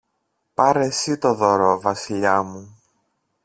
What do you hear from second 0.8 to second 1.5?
συ το